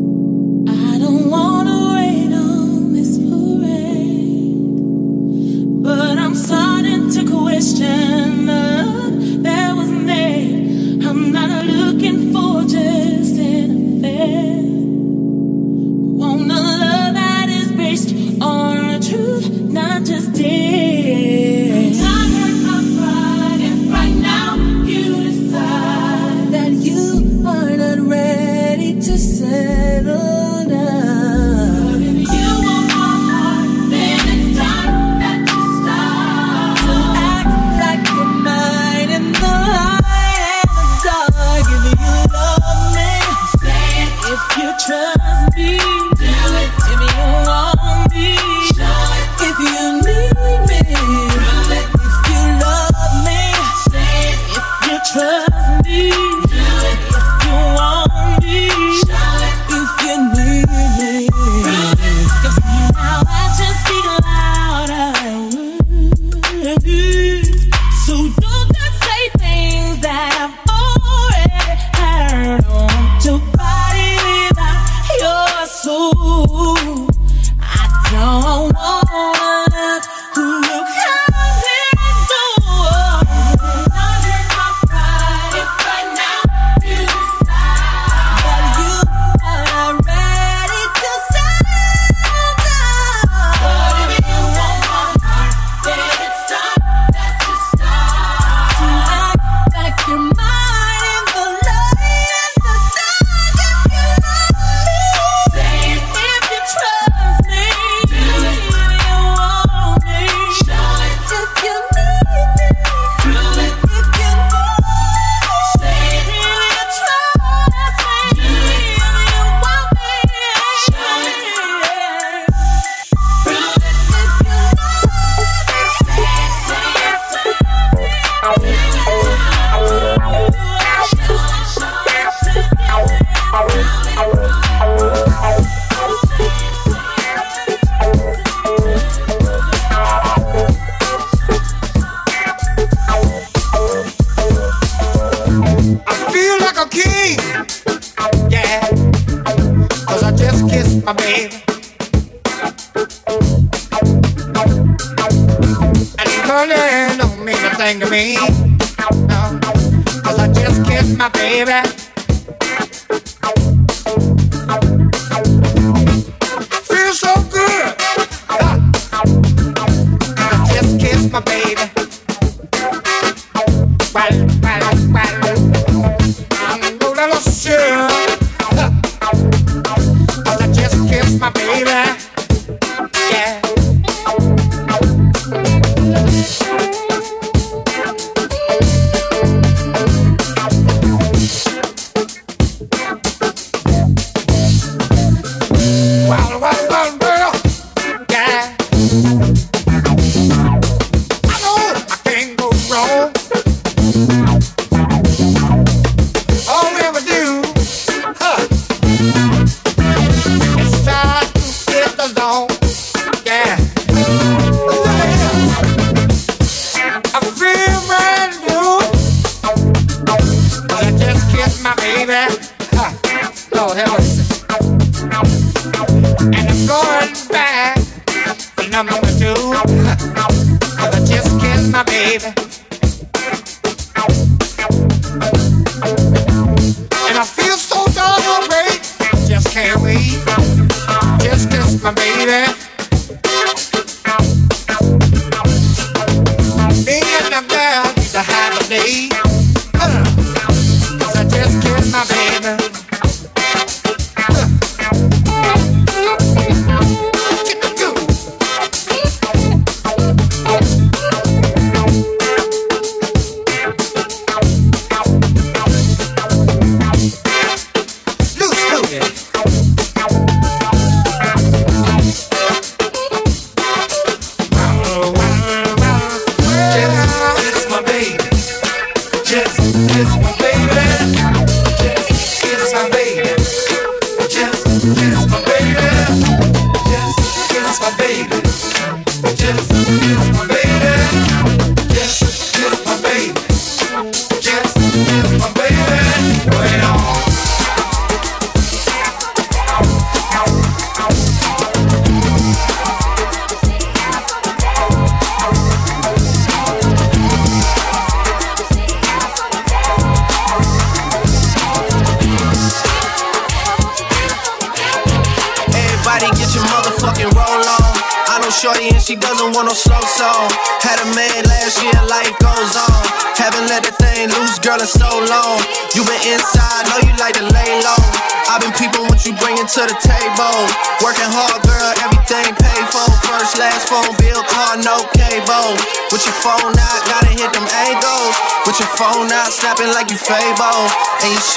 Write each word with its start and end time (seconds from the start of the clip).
Yes, 0.00 0.27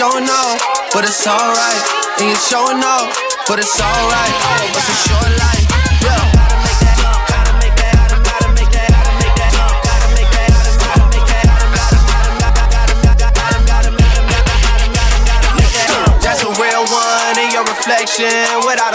showing 0.02 0.28
off, 0.30 0.60
but 0.94 1.04
it's 1.04 1.28
alright. 1.28 1.84
And 2.18 2.30
you're 2.30 2.36
showing 2.50 2.84
off, 2.84 3.16
but 3.48 3.60
it's 3.60 3.80
alright. 3.80 4.34
It's 4.74 4.90
a 4.90 4.98
short 5.08 5.30
life. 5.38 6.02
Yeah. 6.02 6.42
reflection 17.82 18.61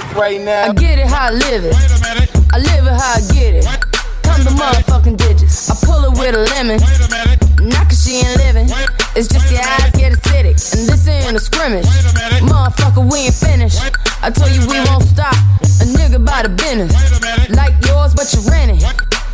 that 0.00 0.16
right 0.16 0.40
now. 0.40 0.70
I 0.70 0.72
get 0.74 0.98
it 0.98 1.06
how 1.06 1.28
I 1.28 1.30
live 1.30 1.64
it. 1.64 1.76
I 2.52 2.58
live 2.58 2.84
it 2.84 2.96
how 2.96 3.16
I 3.16 3.22
get 3.32 3.54
it. 3.56 3.64
Come 4.22 4.44
the 4.44 4.52
motherfucking 4.52 5.16
digits. 5.16 5.70
I 5.70 5.74
pull 5.86 6.04
it 6.04 6.12
with 6.18 6.34
a 6.36 6.44
lemon. 6.56 6.80
Not 7.64 7.88
cause 7.88 8.04
she 8.04 8.20
ain't 8.20 8.36
living. 8.36 8.68
It's 9.16 9.28
just 9.28 9.48
your 9.50 9.64
eyes 9.64 9.90
get 9.96 10.12
acidic. 10.12 10.60
And 10.76 10.88
this 10.88 11.08
ain't 11.08 11.36
a 11.36 11.40
scrimmage. 11.40 11.86
Motherfucker, 12.44 13.04
we 13.10 13.30
ain't 13.30 13.34
finished. 13.34 13.80
I 14.22 14.30
told 14.30 14.52
you 14.52 14.60
we 14.68 14.80
won't 14.84 15.04
stop. 15.04 15.34
A 15.80 15.86
nigga 15.96 16.20
by 16.20 16.42
the 16.42 16.52
business. 16.52 16.92
Like 17.50 17.74
yours, 17.86 18.12
but 18.14 18.28
you 18.34 18.40
renting. 18.50 18.82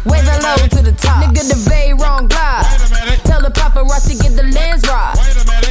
Wave 0.06 0.26
it 0.26 0.42
low 0.42 0.58
to 0.58 0.82
the 0.82 0.94
top. 0.94 1.22
Nigga, 1.22 1.42
the 1.46 1.58
bay 1.70 1.92
wrong 1.92 2.26
glide. 2.28 2.66
Tell 3.24 3.42
the 3.42 3.50
paparazzi 3.50 4.20
get 4.20 4.34
the 4.36 4.46
lens 4.50 4.82
right. 4.86 5.14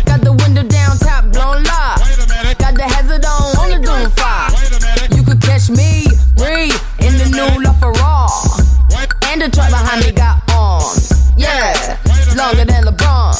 Got 0.05 0.21
the 0.21 0.31
window 0.31 0.63
down, 0.63 0.97
top 0.99 1.31
blown 1.31 1.63
live. 1.63 1.99
Got 2.59 2.75
the 2.75 2.83
hazard 2.83 3.25
on, 3.25 3.55
on 3.59 3.69
the 3.71 3.79
doom 3.79 4.11
me, 5.69 6.05
breathe, 6.35 6.73
in 6.99 7.13
the 7.17 7.29
new 7.29 7.51
LaFerrari. 7.61 8.31
And 9.29 9.41
the 9.41 9.49
truck 9.49 9.69
behind 9.69 10.05
me 10.05 10.11
got 10.11 10.41
arms. 10.51 11.11
Yeah, 11.37 11.97
longer 12.35 12.65
than 12.65 12.83
LeBron. 12.83 13.31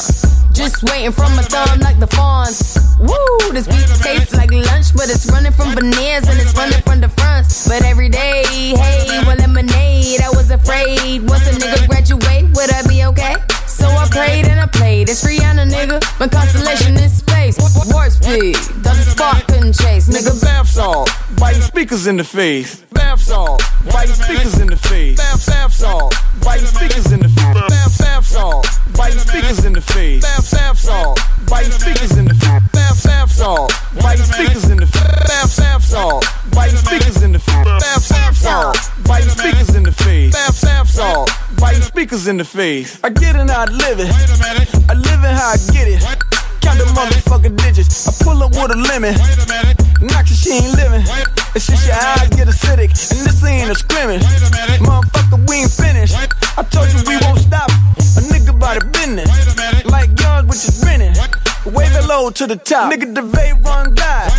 Just 0.53 0.83
waiting 0.83 1.11
from 1.11 1.35
my 1.35 1.41
thumb 1.41 1.79
like 1.79 1.99
the 1.99 2.07
fawns. 2.07 2.77
Woo, 2.99 3.53
this 3.53 3.67
beat 3.67 3.87
tastes 4.03 4.35
like 4.35 4.51
lunch, 4.51 4.93
but 4.93 5.09
it's 5.09 5.25
running 5.31 5.51
from 5.51 5.73
veneers 5.73 6.27
and 6.27 6.39
it's 6.39 6.55
running 6.55 6.81
from 6.81 7.01
the 7.01 7.09
fronts. 7.09 7.67
But 7.67 7.83
every 7.83 8.09
day, 8.09 8.43
hey, 8.45 9.23
well, 9.25 9.37
lemonade. 9.37 10.21
I 10.21 10.29
was 10.29 10.51
afraid 10.51 11.27
once 11.27 11.47
a 11.47 11.53
nigga 11.57 11.87
graduate, 11.87 12.51
would 12.53 12.71
I 12.71 12.81
be? 12.87 12.90
So 13.81 13.87
I 13.89 14.07
prayed 14.09 14.47
and 14.47 14.59
I 14.59 14.67
played. 14.67 15.09
It's 15.09 15.23
Rihanna, 15.23 15.65
nigga. 15.69 15.97
My 16.19 16.27
constellation 16.27 16.93
is 16.95 17.17
space. 17.17 17.57
Warp 17.59 18.11
speed. 18.11 18.55
Doesn't 18.83 19.09
spark, 19.13 19.47
couldn't 19.47 19.73
chase. 19.73 20.07
Nigga, 20.07 20.39
bath 20.41 20.69
salt. 20.69 21.09
Biting 21.39 21.61
speakers 21.61 22.05
in 22.05 22.17
the 22.17 22.23
face. 22.23 22.81
Bath 22.93 23.21
salt. 23.21 23.63
Biting 23.91 24.13
speakers 24.13 24.59
in 24.59 24.67
the 24.67 24.77
face. 24.77 25.17
Bath, 25.17 25.45
bath 25.47 25.73
salt. 25.73 26.13
Biting 26.43 26.67
speakers 26.67 27.11
in 27.11 27.21
the 27.21 27.29
face. 27.29 27.69
Bath, 27.69 27.97
bath 27.97 28.20
Biting 42.21 42.31
in 42.31 42.37
the 42.37 42.45
face. 42.45 42.99
I 43.03 43.09
get 43.09 43.35
it, 43.35 43.49
I 43.49 43.65
live 43.65 43.99
it. 43.99 44.09
I 44.89 44.93
live 44.93 45.21
it 45.25 45.33
how 45.33 45.53
I 45.53 45.57
get 45.73 45.87
it. 45.89 46.01
Count 46.61 46.77
the 46.77 46.85
motherfucking 46.93 47.57
digits. 47.57 48.07
I 48.07 48.23
pull 48.23 48.43
up 48.43 48.51
with 48.51 48.69
a 48.69 48.77
lemon. 48.77 49.15
Not 50.01 50.29
cause 50.29 50.37
she 50.37 50.53
ain't 50.53 50.75
living. 50.77 51.01
It's 51.55 51.65
just 51.65 51.87
your 51.87 51.97
eyes 51.97 52.29
get 52.29 52.47
acidic. 52.47 52.93
And 52.93 53.25
this 53.25 53.43
ain't 53.43 53.71
a 53.71 53.75
scrimmage. 53.75 54.21
Motherfucker, 54.85 55.49
we 55.49 55.65
ain't 55.65 55.71
finished. 55.71 56.13
I 56.57 56.63
told 56.69 56.93
you 56.93 57.01
we 57.07 57.17
won't 57.25 57.39
stop. 57.39 57.71
A 57.97 58.21
nigga 58.29 58.53
by 58.59 58.77
the 58.77 58.85
business. 58.85 59.25
Like 59.85 60.09
yours, 60.19 60.45
which 60.45 60.61
is 60.69 60.83
grinning. 60.83 61.15
Wave 61.65 61.95
it 61.95 62.05
low 62.07 62.29
to 62.29 62.45
the 62.45 62.55
top. 62.55 62.93
Nigga, 62.93 63.15
the 63.15 63.21
vape 63.21 63.65
run 63.65 63.95
die. 63.95 64.29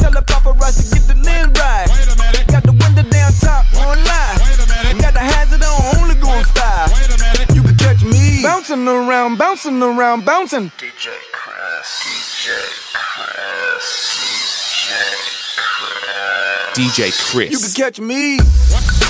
Tell 0.00 0.12
the 0.12 0.22
paparazzi 0.24 0.92
get 0.94 1.04
the 1.04 1.16
lens 1.20 1.52
right. 1.60 1.88
Got 2.48 2.62
the 2.64 2.72
window 2.72 3.04
down 3.10 3.32
top 3.40 3.64
on 3.84 3.98
live. 4.04 4.40
Got 5.00 5.12
the 5.12 5.20
hazard 5.20 5.62
on, 5.62 6.00
only 6.00 6.14
going 6.16 6.44
five. 6.44 6.88
You 6.88 7.08
can 7.08 7.17
catch 8.42 8.52
bouncing 8.52 8.88
around, 8.88 9.36
bouncing 9.36 9.82
around, 9.82 10.24
bouncing. 10.24 10.70
DJ 10.70 11.10
Chris. 11.32 12.02
DJ 12.04 12.48
Chris. 12.92 13.88
DJ 14.74 14.92
Chris. 15.56 16.78
DJ 16.78 17.32
Chris. 17.32 17.50
You 17.50 17.58
can 17.58 17.70
catch 17.74 18.00
me. 18.00 18.38
Shut 18.38 19.07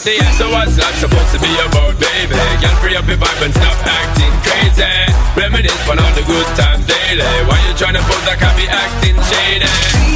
Dirty, 0.00 0.16
so 0.40 0.48
what's 0.48 0.80
that 0.80 0.96
supposed 0.96 1.28
to 1.36 1.40
be 1.44 1.52
about, 1.60 1.92
baby? 2.00 2.32
Girl, 2.32 2.72
free 2.80 2.96
up 2.96 3.04
your 3.04 3.20
vibe 3.20 3.44
and 3.44 3.52
stop 3.52 3.76
acting 3.84 4.32
crazy. 4.40 4.88
Reminisce 5.36 5.76
on 5.92 6.00
all 6.00 6.08
the 6.16 6.24
good 6.24 6.48
times 6.56 6.88
daily. 6.88 7.20
Why 7.44 7.60
you 7.68 7.76
tryna 7.76 8.00
pose 8.08 8.24
like 8.24 8.40
I 8.40 8.48
be 8.56 8.64
acting 8.64 9.12
shady? 9.28 9.68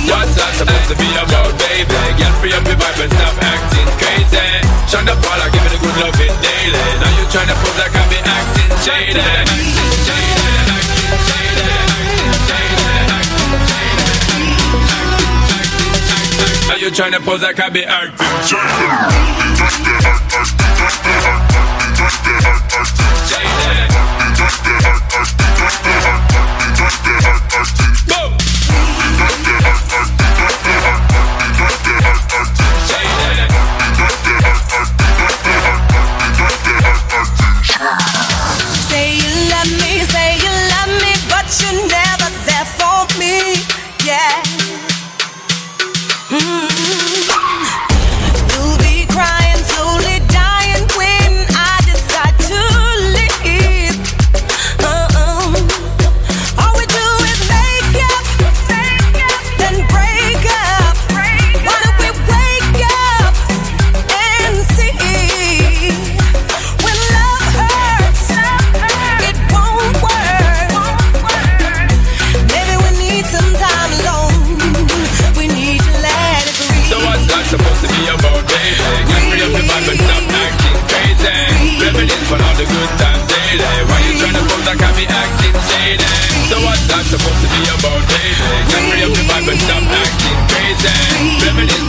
What's 0.09 0.41
that 0.41 0.57
supposed 0.57 0.89
to 0.89 0.97
be 0.97 1.05
about, 1.21 1.53
baby? 1.61 1.93
Girl, 2.17 2.33
free 2.41 2.57
up 2.57 2.65
your 2.65 2.81
vibe 2.81 2.97
and 2.97 3.13
stop 3.13 3.37
acting 3.45 3.85
crazy. 4.01 4.49
Shonda 4.89 5.13
Paula, 5.21 5.53
give 5.53 5.61
me 5.61 5.77
the 5.77 5.81
good 5.85 5.97
loving 6.01 6.33
daily. 6.41 6.85
Now 7.05 7.13
you 7.21 7.29
tryna 7.29 7.53
pose 7.61 7.77
like 7.77 7.93
I 7.93 8.05
be 8.09 8.25
acting 8.25 8.73
shady. 8.81 9.21
Acting 9.21 9.69
shady, 10.01 10.49
acting 10.65 11.13
shady, 11.29 11.77
acting 13.13 13.53
shady. 13.69 13.93
Now 16.73 16.77
you 16.81 16.89
tryna 16.89 17.21
pose 17.21 17.45
like 17.45 17.61
I 17.61 17.69
be 17.69 17.85
acting 17.85 19.44
Say 19.65 20.05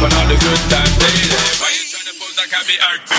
On 0.06 0.14
all 0.14 0.28
the 0.28 0.36
good 0.38 0.62
times 0.70 0.98
daily. 1.02 1.34
Why 1.58 1.74
you 1.74 1.82
tryna 1.90 2.14
pose 2.22 2.38
like 2.38 2.54
I 2.54 2.62
be 2.70 2.78
acting 2.78 3.18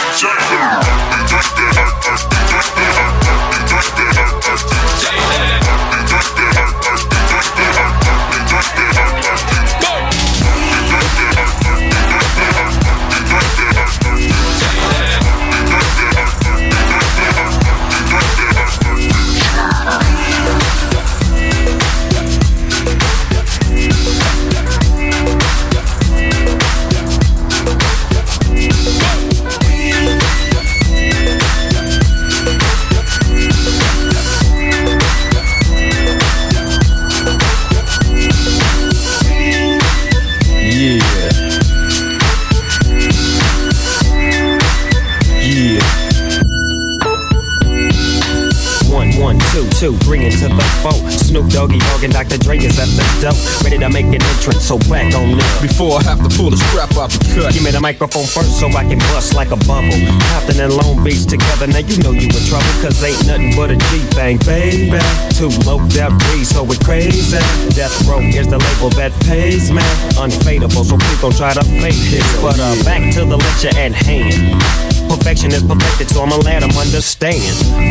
Doggy 51.57 51.79
Dogg 51.79 52.05
and 52.05 52.13
Dr. 52.13 52.37
Dre 52.37 52.59
is 52.59 52.77
at 52.77 52.85
the 53.01 53.07
door. 53.25 53.33
Ready 53.65 53.81
to 53.81 53.89
make 53.89 54.05
an 54.13 54.21
entrance, 54.21 54.69
so 54.69 54.77
back 54.93 55.09
on 55.17 55.41
up. 55.41 55.63
Before 55.65 55.97
I 55.97 56.03
have 56.05 56.21
to 56.21 56.29
pull 56.37 56.53
the 56.53 56.61
strap 56.69 56.93
off 57.01 57.17
the 57.17 57.25
cut. 57.33 57.55
Give 57.57 57.65
me 57.65 57.71
the 57.71 57.81
microphone 57.81 58.29
first 58.29 58.61
so 58.61 58.69
I 58.69 58.85
can 58.85 59.01
bust 59.17 59.33
like 59.33 59.49
a 59.53 59.61
bubble. 59.65 59.97
Compton 60.37 60.61
and 60.61 60.77
Long 60.77 61.01
Beach 61.01 61.25
together, 61.25 61.65
now 61.67 61.81
you 61.81 61.97
know 62.05 62.13
you 62.13 62.29
in 62.29 62.45
trouble. 62.45 62.69
Cause 62.85 63.01
ain't 63.01 63.17
nothing 63.25 63.57
but 63.57 63.73
a 63.73 63.77
G 63.89 64.05
thing, 64.13 64.37
baby. 64.45 65.01
Too 65.33 65.49
low 65.65 65.81
that 65.97 66.13
breeze, 66.29 66.53
so 66.53 66.61
we're 66.61 66.77
crazy. 66.85 67.41
Death 67.73 68.05
Row 68.05 68.21
is 68.21 68.53
the 68.53 68.61
label 68.61 68.93
that 69.01 69.17
pays, 69.25 69.73
man. 69.73 69.97
Unfadable, 70.21 70.85
so 70.85 71.01
please 71.01 71.21
don't 71.25 71.33
try 71.33 71.57
to 71.57 71.65
fake 71.81 71.97
this. 72.13 72.29
But 72.45 72.61
uh, 72.61 72.77
back 72.85 73.01
to 73.17 73.25
the 73.25 73.41
lecture 73.41 73.73
at 73.81 73.97
hand. 73.97 74.96
Perfection 75.09 75.53
is 75.53 75.63
perfected, 75.63 76.09
so 76.09 76.23
I'ma 76.23 76.37
let 76.37 76.61
them 76.61 76.73
understand 76.79 77.43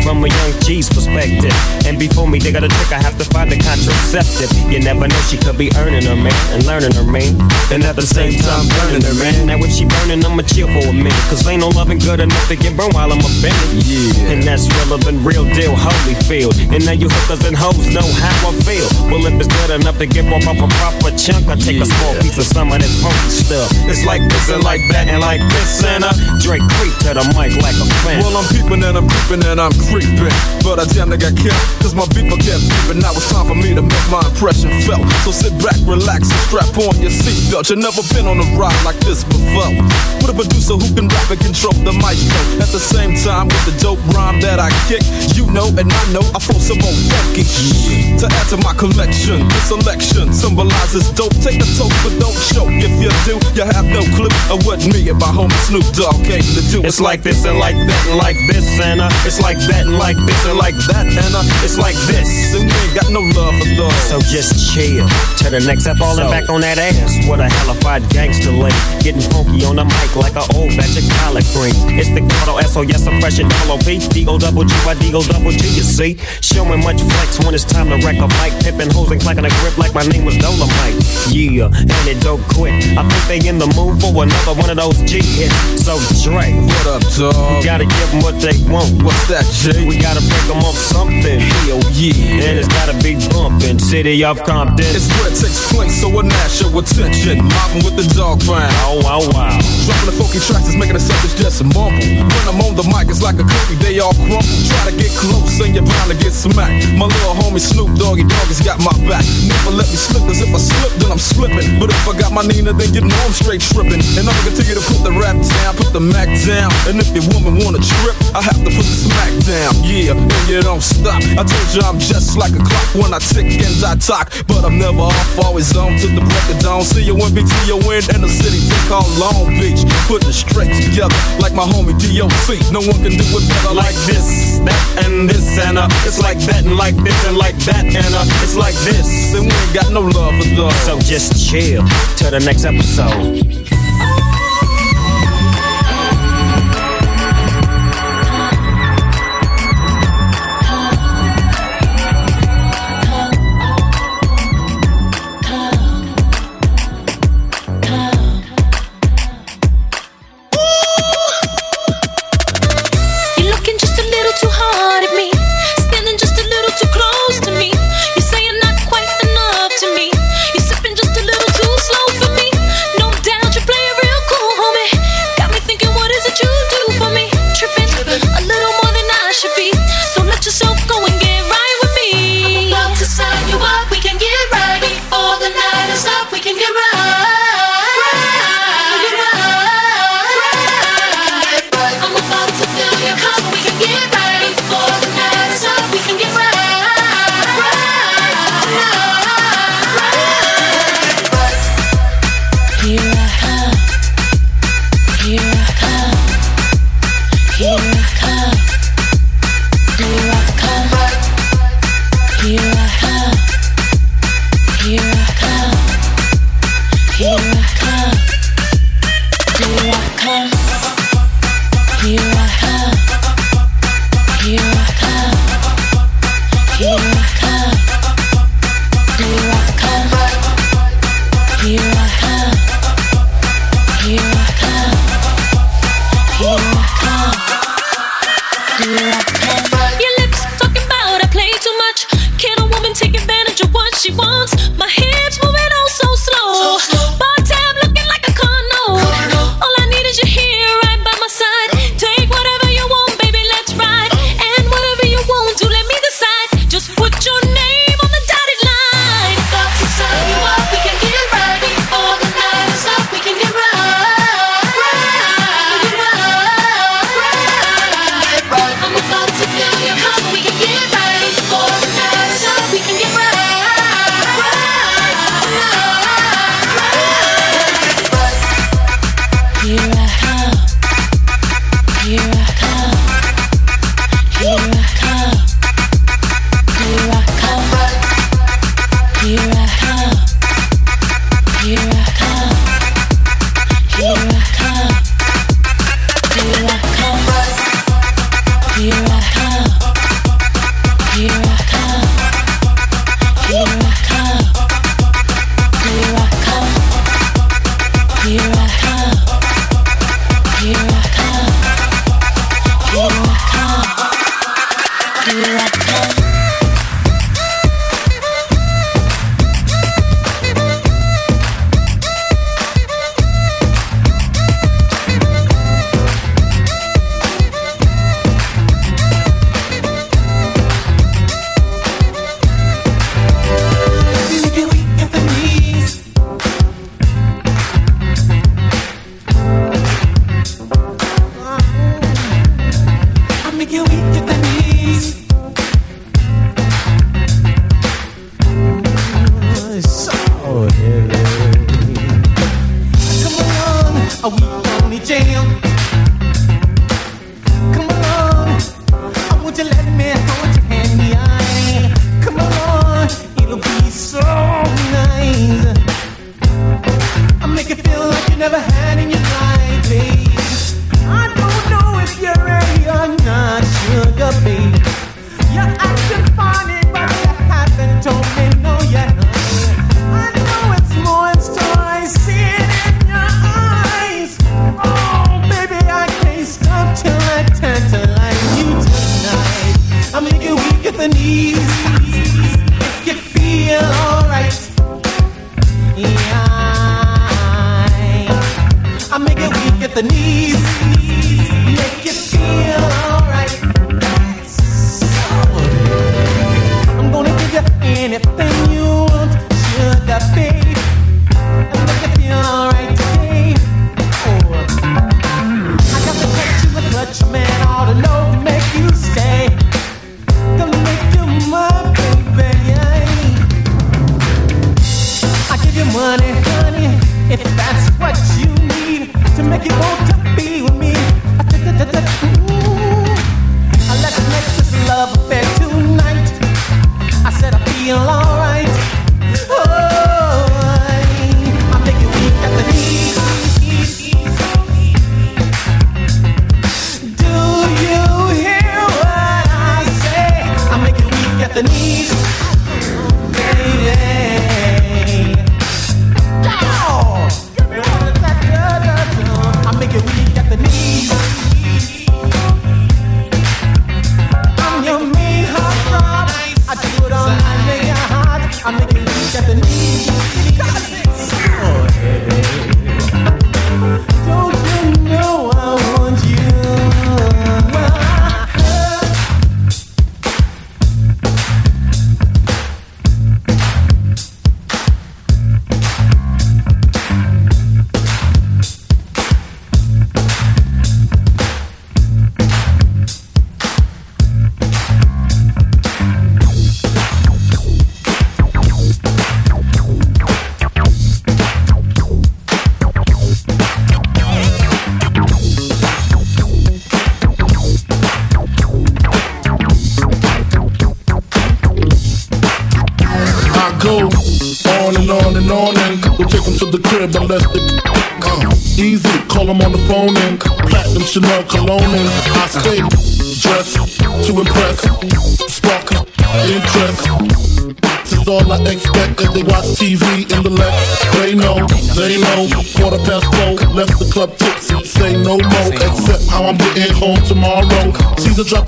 from 0.02 0.24
a 0.24 0.28
young 0.28 0.52
G's 0.64 0.88
perspective. 0.88 1.54
And 1.86 1.98
before 1.98 2.26
me, 2.26 2.38
they 2.38 2.52
got 2.52 2.64
a 2.64 2.68
trick, 2.68 2.92
I 2.92 3.00
have 3.00 3.16
to 3.18 3.24
find 3.30 3.52
a 3.52 3.58
contraceptive. 3.58 4.50
You 4.70 4.80
never 4.80 5.06
know, 5.06 5.22
she 5.30 5.38
could 5.38 5.58
be 5.58 5.70
earning 5.76 6.04
her 6.04 6.16
man 6.16 6.34
and 6.52 6.66
learning 6.66 6.92
her 6.94 7.06
man. 7.06 7.38
And 7.70 7.84
at 7.84 7.96
the 7.96 8.06
same 8.06 8.34
time, 8.40 8.66
burning 8.80 9.02
her 9.02 9.16
man. 9.16 9.46
Now, 9.46 9.62
if 9.62 9.72
she 9.72 9.84
burning, 9.84 10.24
I'ma 10.24 10.42
chill 10.42 10.68
for 10.68 10.88
a 10.88 10.92
minute. 10.92 11.12
Cause 11.28 11.46
ain't 11.46 11.60
no 11.60 11.68
loving 11.68 11.98
good 11.98 12.20
enough 12.20 12.48
to 12.48 12.56
get 12.56 12.76
burned 12.76 12.94
while 12.94 13.12
I'm 13.12 13.20
a 13.20 13.28
offended. 13.36 13.86
Yeah. 13.86 14.32
And 14.32 14.42
that's 14.42 14.68
relevant, 14.82 15.24
real 15.24 15.44
deal, 15.54 15.74
Holyfield. 15.74 16.56
And 16.72 16.84
now 16.84 16.92
you 16.92 17.08
hookers 17.08 17.44
and 17.46 17.56
hoes 17.56 17.86
know 17.92 18.06
how 18.20 18.50
I 18.50 18.52
feel. 18.64 18.88
Well, 19.10 19.24
if 19.26 19.34
it's 19.40 19.50
good 19.50 19.80
enough 19.80 19.98
to 19.98 20.06
get 20.06 20.26
off 20.32 20.46
a 20.46 20.68
proper 20.80 21.10
chunk, 21.16 21.48
I 21.48 21.56
take 21.56 21.80
a 21.80 21.86
small 21.86 22.14
piece 22.20 22.38
of 22.38 22.46
some 22.46 22.72
of 22.72 22.80
that 22.80 22.92
funky 23.02 23.30
stuff. 23.30 23.70
It's 23.86 24.04
like 24.04 24.22
this 24.28 24.48
and 24.50 24.62
like 24.62 24.80
that 24.92 25.08
and 25.08 25.20
like 25.20 25.40
this 25.52 25.84
and 25.84 26.04
a 26.04 26.12
Drake 26.40 26.64
creep 26.78 26.94
to 27.06 27.14
the 27.14 27.26
mic 27.38 27.54
like 27.62 27.78
a 27.78 27.86
fan. 28.02 28.18
Well, 28.18 28.34
I'm 28.34 28.46
peeping 28.50 28.82
and 28.82 28.98
I'm 28.98 29.06
creeping 29.06 29.46
and 29.46 29.62
I'm 29.62 29.74
creeping. 29.86 30.34
But 30.66 30.82
I 30.82 30.84
damn 30.90 31.06
near 31.06 31.18
got 31.18 31.38
killed. 31.38 31.54
Cause 31.78 31.94
my 31.94 32.02
beeper 32.10 32.34
kept 32.34 32.66
beeping. 32.66 32.98
Now 32.98 33.14
it's 33.14 33.30
time 33.30 33.46
for 33.46 33.54
me 33.54 33.74
to 33.78 33.82
make 33.82 34.06
my 34.10 34.22
impression 34.26 34.74
felt. 34.82 35.06
So 35.22 35.30
sit 35.30 35.54
back, 35.62 35.78
relax, 35.86 36.26
and 36.26 36.42
strap 36.50 36.74
on 36.82 36.98
your 36.98 37.14
seatbelt. 37.14 37.70
You've 37.70 37.78
never 37.78 38.02
been 38.10 38.26
on 38.26 38.42
a 38.42 38.46
ride 38.58 38.74
like 38.82 38.98
this 39.06 39.22
before. 39.22 39.70
With 40.18 40.34
a 40.34 40.34
producer 40.34 40.74
who 40.74 40.88
can 40.98 41.06
rap 41.06 41.30
and 41.30 41.38
control 41.38 41.76
the 41.86 41.94
maestro. 41.94 42.42
At 42.58 42.74
the 42.74 42.82
same 42.82 43.14
time, 43.22 43.46
with 43.54 43.62
the 43.70 43.74
dope 43.78 44.02
rhyme 44.10 44.42
that 44.42 44.58
I 44.58 44.74
kick, 44.90 45.06
you 45.38 45.46
know 45.54 45.70
and 45.78 45.86
I 45.86 46.02
know 46.10 46.24
I 46.34 46.42
throw 46.42 46.58
some 46.58 46.82
more 46.82 46.96
funky 47.06 47.46
shit 47.46 48.18
to 48.18 48.26
add 48.26 48.46
to 48.50 48.58
my 48.66 48.74
collection. 48.74 49.46
This 49.46 49.70
selection 49.70 50.34
symbolizes 50.34 51.06
dope. 51.14 51.34
Take 51.38 51.62
a 51.62 51.68
toke, 51.78 51.94
but 52.02 52.18
don't 52.18 52.34
choke. 52.50 52.74
If 52.82 52.90
you 52.98 53.14
do, 53.22 53.38
you 53.54 53.62
have 53.62 53.86
no 53.86 54.02
clue 54.18 54.32
of 54.50 54.66
what 54.66 54.82
me 54.90 55.06
and 55.06 55.18
my 55.22 55.30
homie 55.30 55.54
Snoop 55.70 55.86
Dogg 55.94 56.18
came 56.26 56.42
to 56.42 56.62
do. 56.74 56.82
It's 56.82 56.95
like 57.00 57.22
this 57.22 57.44
and 57.44 57.58
like 57.58 57.76
that 57.76 58.02
and 58.08 58.16
like 58.18 58.36
this 58.48 58.64
and 58.80 59.00
uh, 59.00 59.08
it's 59.26 59.40
like 59.40 59.58
that 59.68 59.84
and 59.86 59.98
like 59.98 60.16
this 60.26 60.40
and 60.46 60.56
like 60.58 60.74
that 60.88 61.04
and 61.06 61.34
uh, 61.34 61.42
it's 61.64 61.76
like 61.78 61.94
this. 62.08 62.28
Then 62.52 62.66
we 62.66 62.72
ain't 62.72 62.94
got 62.96 63.10
no 63.12 63.20
love 63.36 63.54
for 63.60 63.68
those. 63.76 63.96
So 64.08 64.20
just 64.20 64.72
chill 64.74 65.04
to 65.42 65.44
the 65.50 65.60
next 65.66 65.82
step, 65.84 65.96
falling 65.98 66.24
So- 66.26 66.30
back 66.30 66.48
on 66.48 66.60
that 66.62 66.78
ass. 66.78 67.12
What 67.28 67.40
a 67.40 67.48
hellified 67.48 68.08
gangster 68.10 68.52
lady, 68.52 68.76
getting 69.02 69.20
funky 69.32 69.64
on 69.64 69.76
the 69.76 69.84
mic 69.84 70.14
like 70.16 70.36
an 70.36 70.46
old 70.56 70.70
batch 70.76 70.96
of 70.96 71.04
collard 71.20 71.44
greens. 71.52 71.76
It's 71.98 72.10
the 72.14 72.22
Gato 72.22 72.56
SOS 72.62 73.04
oppression 73.06 73.48
double 73.48 73.78
P 73.82 73.98
D 73.98 74.24
O 74.28 74.38
double 74.38 74.64
G 74.64 74.72
Y 74.86 74.94
D 75.00 75.12
O 75.14 75.22
double 75.26 75.50
G. 75.52 75.62
You 75.76 75.84
see, 75.84 76.16
showing 76.40 76.80
much 76.84 77.02
flex 77.02 77.38
when 77.44 77.52
it's 77.54 77.64
time 77.66 77.88
to 77.92 77.96
wreck 78.06 78.16
a 78.22 78.28
mic, 78.40 78.54
pipping 78.64 78.90
hoes 78.94 79.10
and 79.10 79.20
clacking 79.20 79.44
a 79.44 79.52
grip 79.60 79.76
like 79.76 79.92
my 79.94 80.06
name 80.06 80.24
was 80.24 80.36
Dolomite. 80.38 80.96
Yeah, 81.28 81.68
and 81.72 82.04
it 82.08 82.22
don't 82.22 82.42
quit. 82.54 82.72
I 82.96 83.02
think 83.04 83.42
they 83.42 83.48
in 83.48 83.58
the 83.58 83.68
mood 83.74 84.00
for 84.00 84.14
another 84.22 84.54
one 84.56 84.70
of 84.70 84.76
those 84.78 84.96
G 85.04 85.20
hits. 85.20 85.84
So 85.84 85.98
Dre, 86.22 86.54
up, 86.86 87.02
dog? 87.18 87.34
We 87.58 87.64
gotta 87.66 87.84
give 87.84 88.08
them 88.14 88.22
what 88.22 88.38
they 88.38 88.54
want. 88.70 89.02
What's 89.02 89.26
that, 89.28 89.44
Jay? 89.50 89.86
We 89.86 89.98
gotta 89.98 90.22
break 90.22 90.44
them 90.46 90.62
off 90.62 90.78
something. 90.78 91.42
Hell 91.66 91.82
yeah. 91.92 92.46
And 92.46 92.54
it's 92.62 92.70
gotta 92.70 92.94
be 93.02 93.18
bumping. 93.34 93.78
City 93.78 94.24
of 94.24 94.42
Compton. 94.46 94.86
It's 94.94 95.10
where 95.18 95.28
it 95.28 95.36
takes 95.36 95.72
place, 95.74 96.00
so 96.00 96.08
a 96.14 96.22
national 96.22 96.78
attention. 96.78 97.42
Mobbing 97.42 97.82
with 97.82 97.96
the 97.98 98.06
dog 98.14 98.38
pound. 98.46 98.70
Oh, 98.86 99.02
wow, 99.02 99.20
wow. 99.34 99.58
Dropping 99.84 100.08
the 100.08 100.16
funky 100.16 100.38
tracks 100.38 100.70
is 100.70 100.78
making 100.78 100.94
the 100.94 101.02
suckers 101.02 101.34
just 101.34 101.62
mumble. 101.74 101.98
When 101.98 102.44
I'm 102.46 102.62
on 102.62 102.78
the 102.78 102.86
mic, 102.86 103.10
it's 103.10 103.22
like 103.22 103.42
a 103.42 103.46
cookie, 103.46 103.76
they 103.82 103.98
all 103.98 104.14
crumble. 104.14 104.46
Try 104.70 104.90
to 104.90 104.94
get 104.94 105.10
close 105.18 105.58
and 105.58 105.74
you're 105.74 105.86
bound 105.86 106.14
to 106.14 106.16
get 106.16 106.32
smacked. 106.32 106.86
My 106.94 107.10
little 107.10 107.34
homie 107.34 107.62
Snoop 107.62 107.90
Doggy 107.98 108.22
Dogg 108.24 108.48
has 108.48 108.62
got 108.62 108.78
my 108.78 108.94
back. 109.10 109.26
Never 109.42 109.74
let 109.74 109.90
me 109.90 109.98
slip, 109.98 110.22
cause 110.22 110.38
if 110.38 110.54
I 110.54 110.60
slip, 110.62 110.92
then 111.02 111.10
I'm 111.10 111.22
slipping. 111.22 111.82
But 111.82 111.90
if 111.90 112.02
I 112.06 112.14
got 112.14 112.30
my 112.30 112.46
Nina, 112.46 112.72
then 112.72 112.94
you 112.94 113.02
know 113.02 113.18
I'm 113.26 113.34
straight 113.34 113.60
tripping. 113.60 114.02
And 114.14 114.24
I'm 114.28 114.34
gonna 114.36 114.54
continue 114.54 114.76
to 114.78 114.84
put 114.86 115.02
the 115.02 115.12
rap 115.16 115.34
down, 115.34 115.74
put 115.74 115.90
the 115.92 116.00
Mac 116.00 116.30
down. 116.46 116.75
And 116.84 117.00
if 117.00 117.08
your 117.16 117.26
woman 117.34 117.58
wanna 117.64 117.80
trip, 117.80 118.16
I 118.36 118.42
have 118.44 118.60
to 118.60 118.70
put 118.70 118.84
the 118.84 118.96
smack 118.96 119.32
down. 119.48 119.72
Yeah, 119.82 120.14
and 120.14 120.48
you 120.48 120.62
don't 120.62 120.82
stop. 120.82 121.18
I 121.34 121.42
told 121.42 121.68
you 121.74 121.82
I'm 121.82 121.98
just 121.98 122.36
like 122.36 122.52
a 122.52 122.62
clock 122.62 122.88
when 122.94 123.10
I 123.12 123.18
tick 123.18 123.48
and 123.58 123.76
I 123.82 123.96
talk. 123.96 124.30
But 124.46 124.64
I'm 124.64 124.78
never 124.78 125.10
off, 125.10 125.38
always 125.38 125.74
on 125.76 125.98
to 125.98 126.06
the 126.06 126.22
break 126.22 126.46
of 126.52 126.58
dawn. 126.62 126.82
See 126.84 127.02
you 127.02 127.14
when 127.14 127.34
BT 127.34 127.50
you 127.66 127.78
win 127.88 128.02
and 128.14 128.22
the 128.22 128.30
city 128.30 128.60
they 128.68 128.82
call 128.86 129.06
Long 129.18 129.50
Beach. 129.58 129.82
Put 130.06 130.22
the 130.22 130.32
straight 130.32 130.70
together 130.84 131.14
like 131.40 131.54
my 131.54 131.64
homie 131.64 131.96
DOC. 131.96 132.60
No 132.70 132.80
one 132.80 132.98
can 133.02 133.16
do 133.18 133.24
it 133.24 133.44
better 133.48 133.74
like 133.74 133.96
this, 134.06 134.58
that, 134.62 135.06
and 135.06 135.28
this, 135.28 135.58
and 135.58 135.78
uh. 135.78 135.88
It's 136.06 136.20
like 136.20 136.38
that, 136.46 136.64
and 136.64 136.76
like 136.76 136.96
this, 137.02 137.18
and 137.26 137.36
like 137.36 137.56
that, 137.66 137.84
and 137.84 138.12
uh. 138.14 138.24
It's 138.44 138.56
like 138.56 138.74
this, 138.86 139.34
and 139.34 139.46
we 139.46 139.54
ain't 139.54 139.74
got 139.74 139.92
no 139.92 140.02
love 140.02 140.34
for 140.38 140.48
love. 140.54 140.76
So 140.86 140.98
just 141.00 141.34
chill 141.50 141.82
till 142.16 142.30
the 142.30 142.40
next 142.40 142.64
episode. 142.64 143.75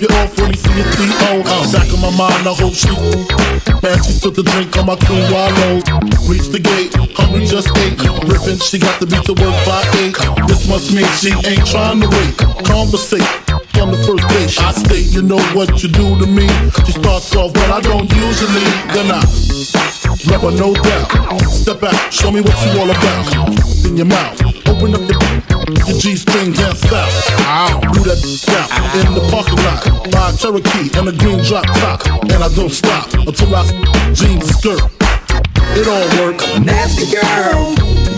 you 0.01 0.09
off 0.19 0.37
when 0.39 0.51
you 0.51 0.57
see 0.57 0.75
your 0.77 0.87
feet 0.95 1.15
on. 1.31 1.43
Back 1.73 1.89
of 1.91 2.01
my 2.01 2.11
mind, 2.15 2.47
the 2.47 2.55
whole 2.55 2.75
sheet. 2.75 2.99
Bastards 3.83 4.21
took 4.21 4.35
the 4.35 4.43
drink 4.43 4.77
on 4.79 4.87
my 4.87 4.97
queen 4.97 5.27
wallow. 5.31 5.83
Reach 6.31 6.49
the 6.55 6.61
gate, 6.63 6.95
hungry 7.17 7.47
just 7.47 7.69
ate. 7.83 7.99
Rippin', 8.27 8.59
she 8.59 8.79
got 8.79 9.01
to 9.01 9.07
beat 9.07 9.25
the 9.27 9.35
work 9.35 9.57
by 9.67 9.83
eight. 10.03 10.15
This 10.47 10.69
must 10.69 10.95
mean 10.95 11.09
she 11.19 11.35
ain't 11.47 11.67
trying 11.67 12.01
to 12.01 12.09
wait. 12.09 12.35
Conversate 12.67 13.27
on 13.79 13.91
the 13.91 13.99
first 14.07 14.27
date. 14.31 14.51
I 14.63 14.73
state, 14.73 15.09
you 15.15 15.23
know 15.23 15.43
what 15.55 15.83
you 15.83 15.89
do 15.89 16.19
to 16.19 16.27
me. 16.27 16.47
She 16.87 16.93
starts 16.93 17.35
off, 17.35 17.53
but 17.53 17.71
I 17.71 17.81
don't 17.81 18.11
usually. 18.11 18.69
Then 18.95 19.11
I 19.11 19.23
never 20.31 20.51
no 20.55 20.75
doubt. 20.75 21.43
Step 21.51 21.83
out, 21.83 22.13
show 22.13 22.31
me 22.31 22.41
what 22.41 22.57
you 22.67 22.81
all 22.81 22.91
about. 22.91 23.27
In 23.87 23.97
your 23.97 24.07
mouth, 24.07 24.39
open 24.69 24.95
up 24.95 25.03
the 25.07 25.38
your 25.69 25.99
G-string 25.99 26.53
gassed 26.53 26.91
out. 26.93 27.11
stop. 27.11 27.83
Do 27.93 28.01
that 28.05 28.69
out 28.73 29.07
in 29.07 29.13
the 29.13 29.21
parking 29.29 29.61
lot. 29.69 29.85
My 30.15 30.33
Cherokee 30.33 30.89
and 30.97 31.09
a 31.09 31.13
green 31.13 31.45
drop 31.45 31.67
top. 31.67 32.07
And 32.23 32.43
I 32.43 32.49
don't 32.55 32.71
stop 32.71 33.13
until 33.13 33.55
I 33.55 33.67
jeans 34.15 34.49
skirt. 34.49 34.81
It 35.77 35.87
all 35.87 36.09
works. 36.25 36.59
Nasty 36.59 37.13
girl, 37.13 37.75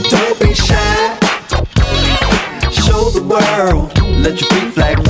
don't 0.09 0.39
be 0.39 0.55
shy. 0.55 1.19
Show 2.71 3.11
the 3.11 3.27
world, 3.27 3.99
let 4.23 4.41
your 4.41 4.49
feet 4.51 4.73
flag 4.73 5.10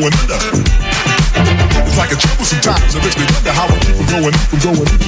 going 0.00 0.14
under. 0.26 0.34
It's 1.86 1.96
like 1.96 2.10
a 2.10 2.16
trouble 2.16 2.44
sometimes. 2.44 2.94
It 2.94 3.02
makes 3.02 3.16
me 3.16 3.26
wonder 3.30 3.52
how 3.52 3.66
I 3.70 3.78
keep 3.78 3.94
from 3.94 4.06
going 4.10 4.34
from 4.50 4.58
going. 4.58 4.86
Crazy 4.86 5.03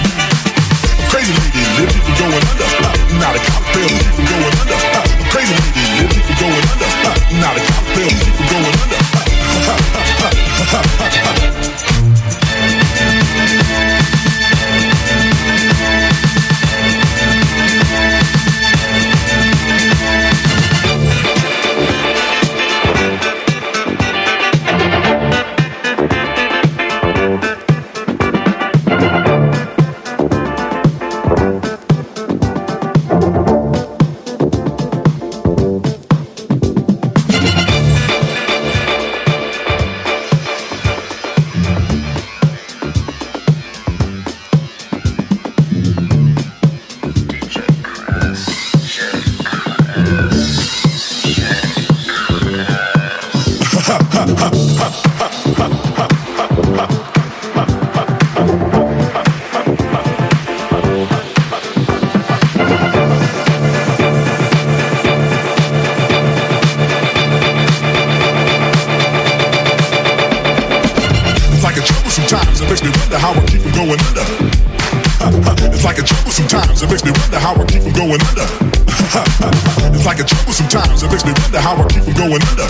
going 82.27 82.43
under. 82.43 82.67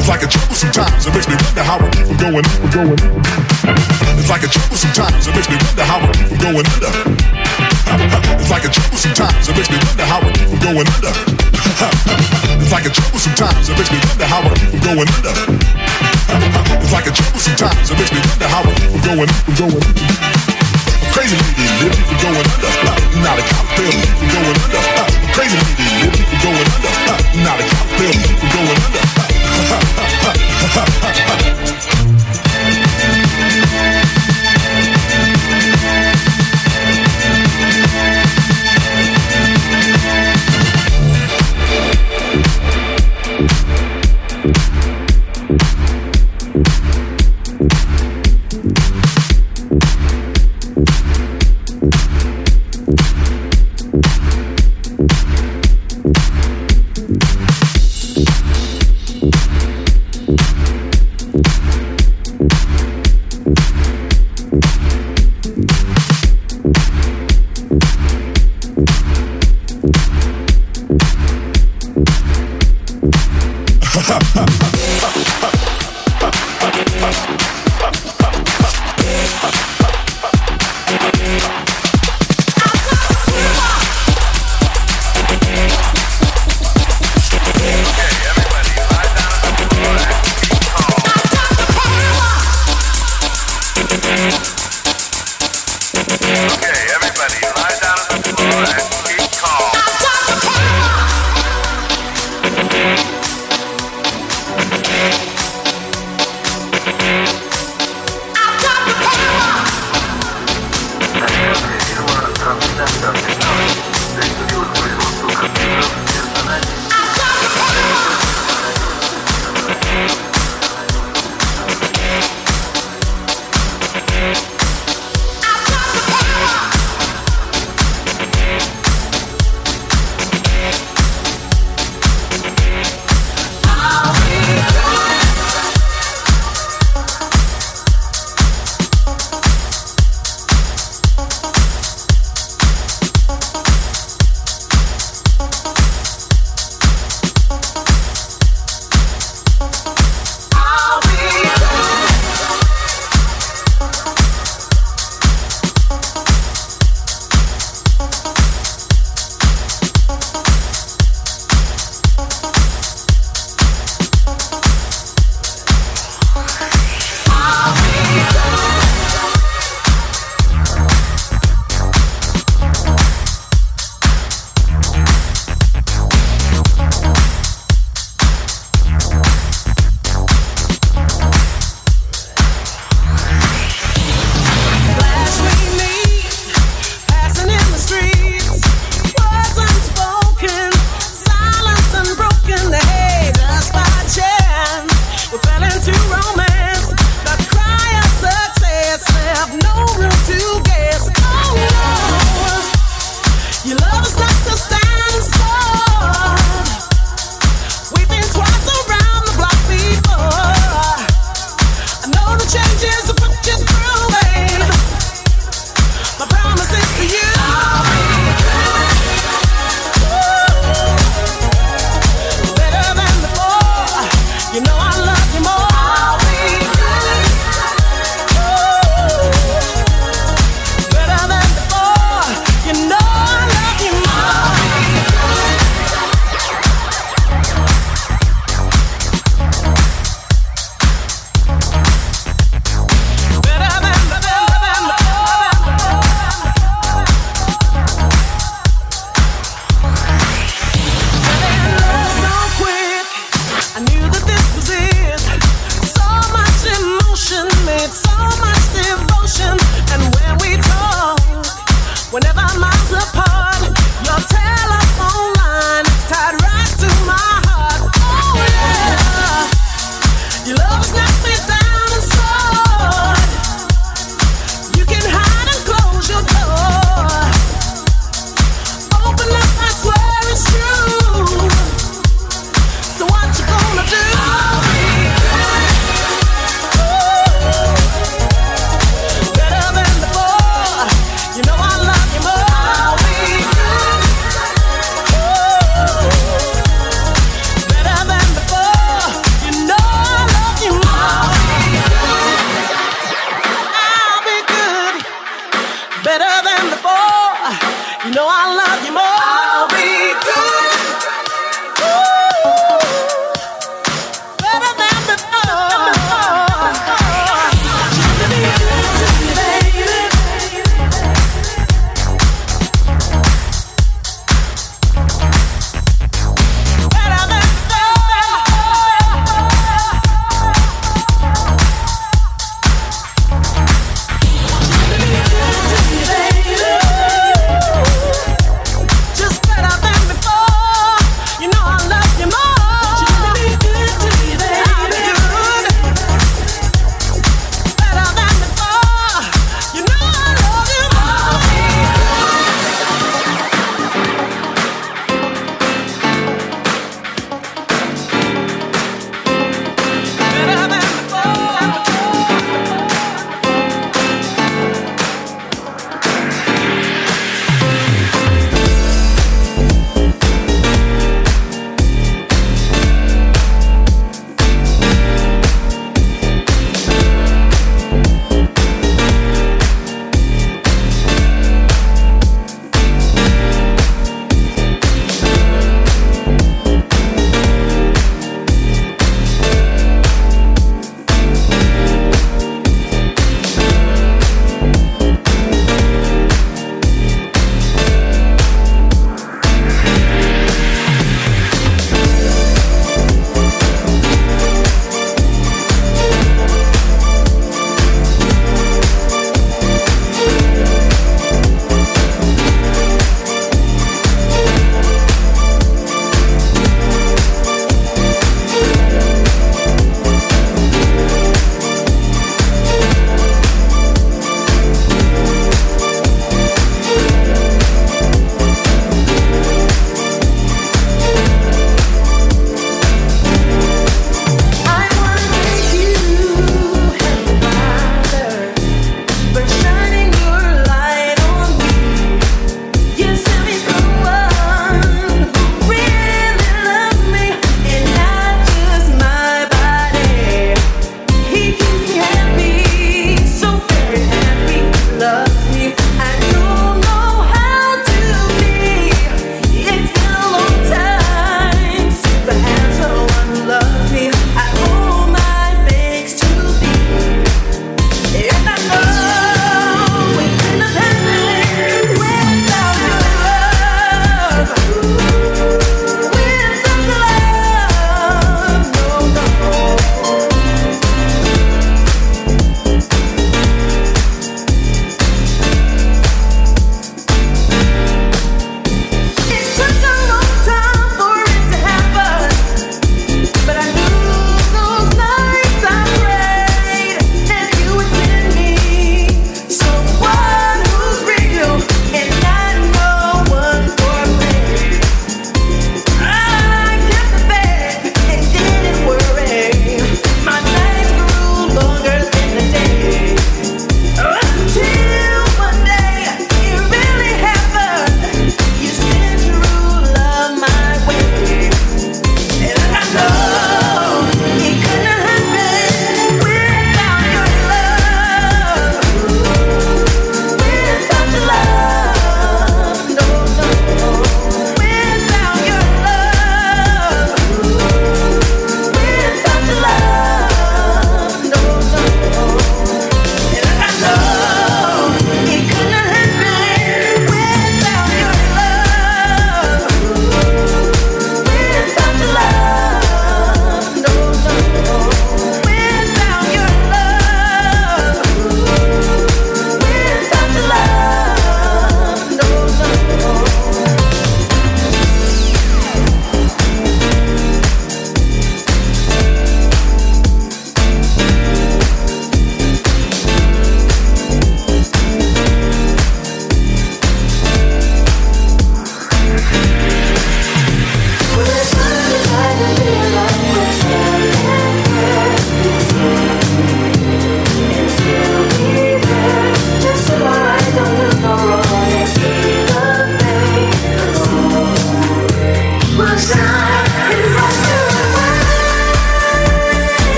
It's 0.00 0.08
like 0.08 0.24
a 0.24 0.28
trouble 0.28 0.56
sometimes. 0.56 1.04
It 1.04 1.12
makes 1.12 1.28
me 1.28 1.36
wonder 1.36 1.60
how 1.60 1.76
I 1.76 1.88
keep 1.92 2.08
from 2.08 2.16
going 2.16 2.46
going. 2.72 2.96
It's 4.16 4.30
like 4.32 4.44
a 4.44 4.48
trouble 4.48 4.80
sometimes. 4.80 5.28
It 5.28 5.34
makes 5.36 5.48
me 5.52 5.56
wonder 5.60 5.84
how 5.84 6.00
I 6.00 6.08
keep 6.16 6.28
from 6.32 6.40
going 6.40 6.64
under. 6.72 6.92
It's 8.40 8.48
like 8.48 8.64
a 8.64 8.72
trouble 8.72 8.96
sometimes. 8.96 9.44
It 9.48 9.54
makes 9.60 9.68
me 9.68 9.76
wonder 9.76 10.06
how 10.08 10.24
I 10.24 10.30
keep 10.32 10.48
from 10.48 10.60
going 10.64 10.88
under. 10.88 11.12
It's 12.64 12.72
like 12.72 12.86
a 12.88 12.92
trouble 12.96 13.20
sometimes. 13.20 13.68
It 13.68 13.76
makes 13.76 13.92
me 13.92 13.98
wonder 14.00 14.24
how 14.24 14.40
I 14.40 14.52
keep 14.56 14.70
from 14.72 14.80
going 14.88 15.08
under. 15.12 15.36
It's 16.80 16.92
like 16.96 17.06
a 17.08 17.12
trouble 17.12 17.40
sometimes. 17.44 17.84
It 17.92 17.96
makes 18.00 18.12
me 18.16 18.20
wonder 18.24 18.48
how 18.48 18.64
I 18.64 18.72
keep 18.72 18.88
from 18.88 19.04
going 19.04 19.30
going. 19.60 19.84
Crazy 21.12 21.36
lady 21.36 21.64
living 21.84 22.04
for 22.08 22.16
going 22.24 22.46
under. 22.56 22.72
Not 23.20 23.36
a 23.36 23.44
cop 23.52 23.68
me 23.76 23.92
for 24.16 24.28
going 24.32 24.56
under. 24.64 25.07
Crazy 25.38 25.56
lady 25.56 25.86
living 26.02 26.26
for 26.26 26.38
going 26.42 26.68
under. 26.74 26.90
Not 27.44 27.60
a 27.60 27.64
cop 27.70 27.86
me 28.00 28.10
for 28.40 28.48
going 28.56 28.78
under. 31.14 31.27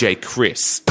DJ 0.00 0.16
Chris. 0.22 0.89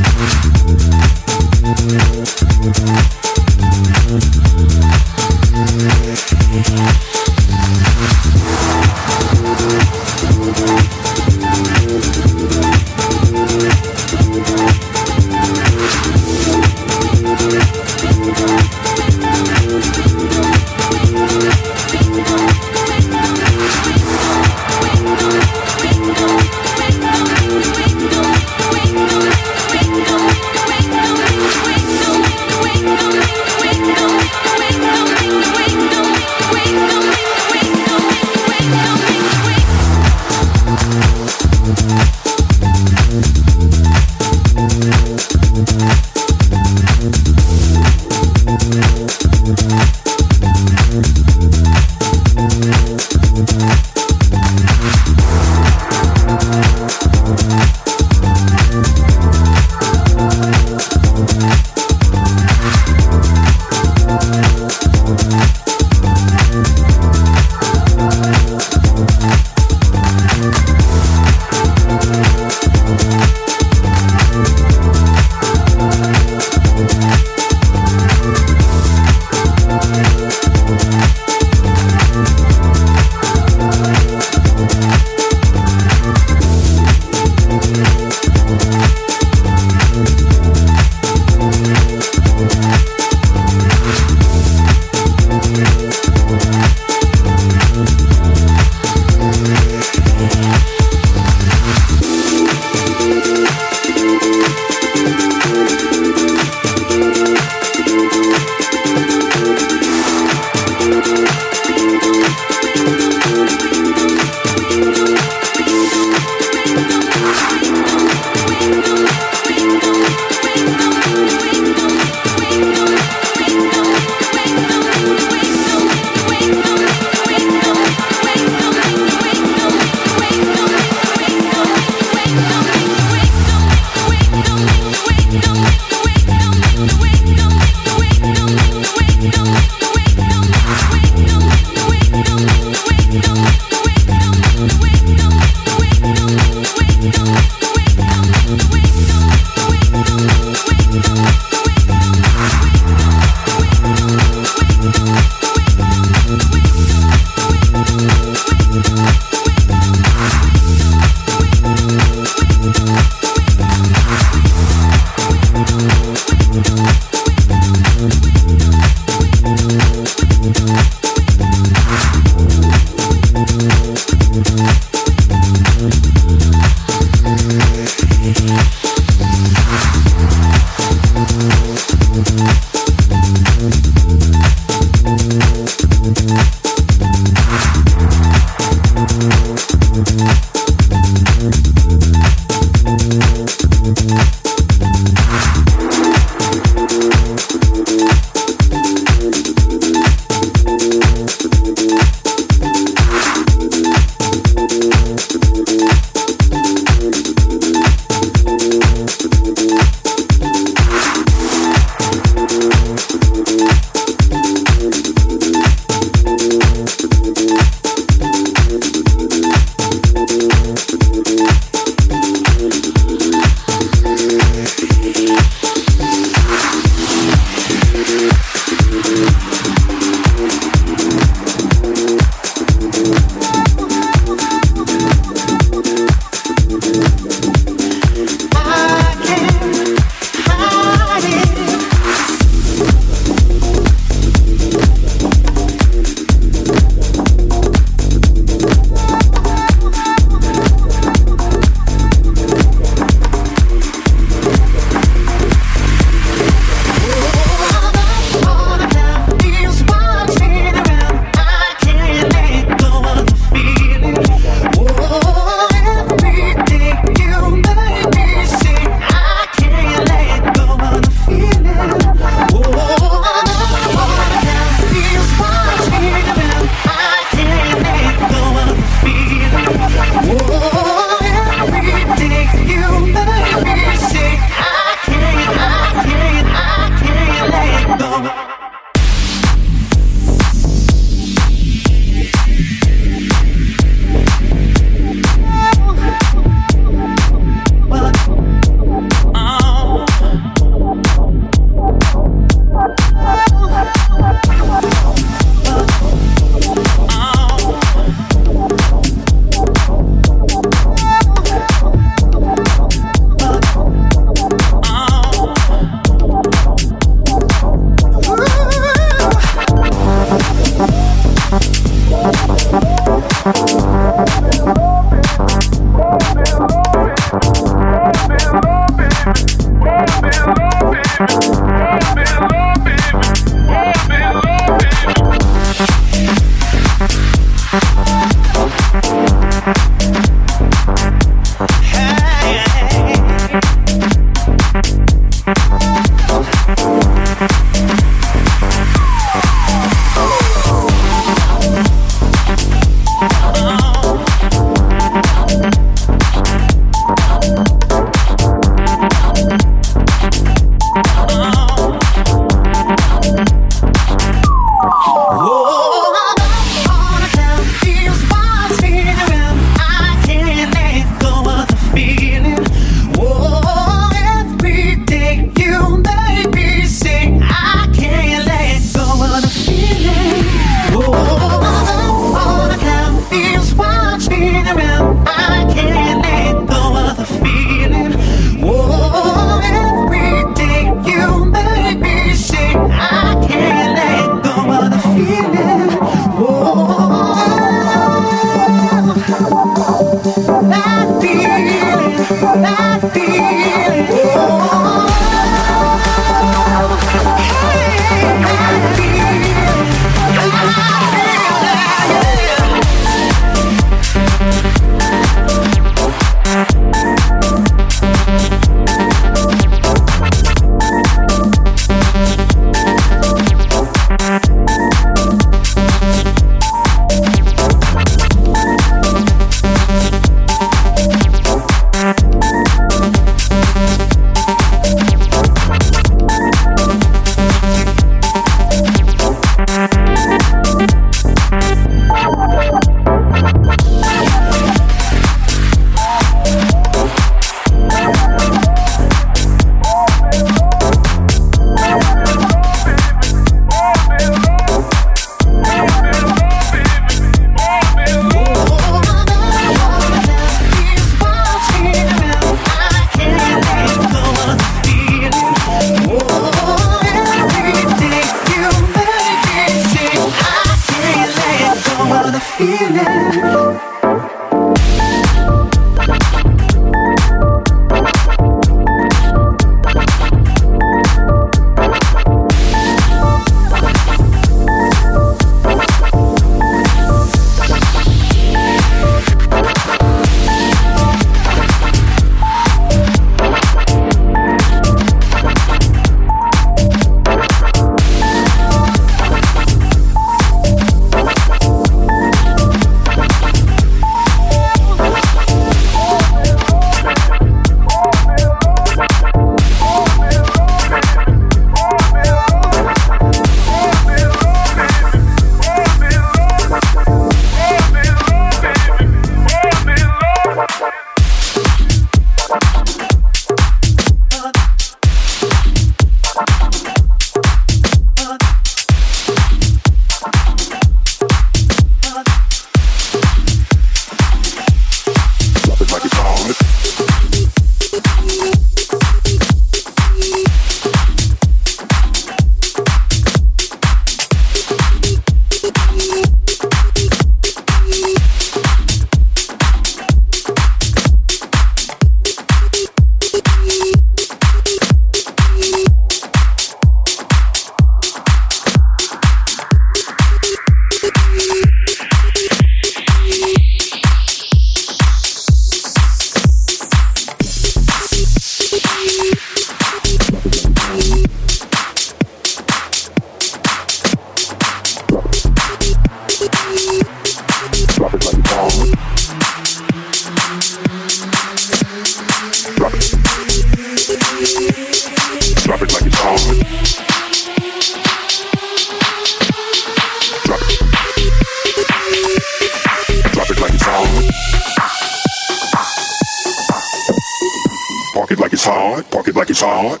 hard, 598.66 599.08
park 599.12 599.28
it 599.28 599.36
like 599.36 599.48
it's 599.48 599.60
hard. 599.60 600.00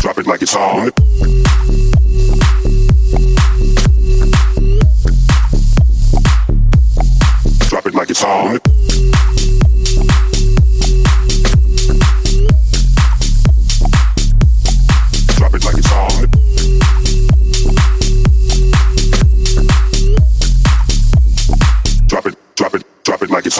Drop 0.00 0.18
it 0.18 0.26
like 0.26 0.42
it's 0.42 0.54
hard. 0.54 0.94
Drop 7.68 7.86
it 7.86 7.94
like 7.94 8.10
it's 8.10 8.22
hard. 8.22 8.69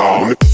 song. 0.01 0.50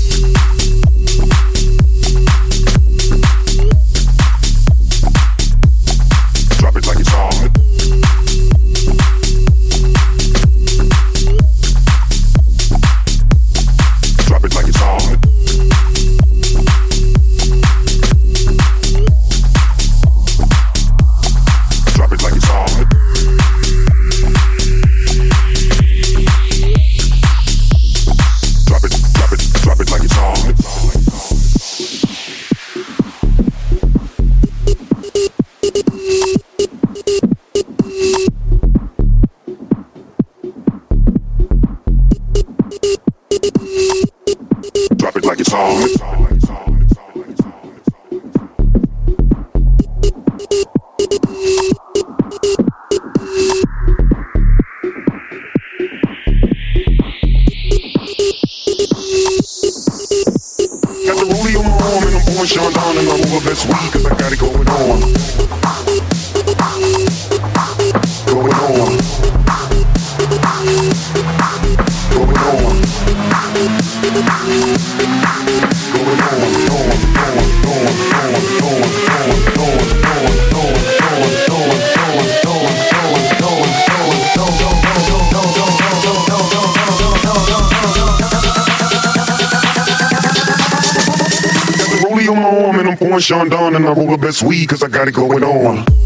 doing 93.17 93.23
Sean 93.23 93.49
Don 93.49 93.77
and 93.77 93.87
I 93.87 93.93
roll 93.93 94.11
the 94.11 94.19
best 94.19 94.43
weed 94.43 94.69
cause 94.69 94.83
I 94.83 94.89
got 94.89 95.09
it 95.09 95.15
going 95.15 95.43
on. 95.43 96.06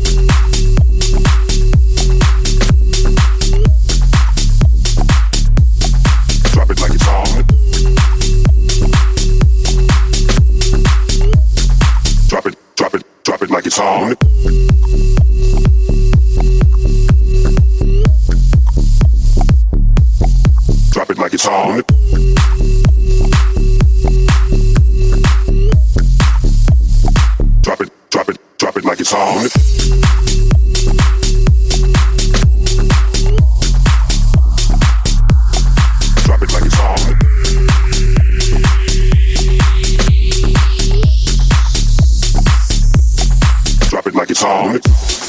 it 44.11 44.17
like 44.17 44.31
it's 44.31 44.43
on. 44.43 45.20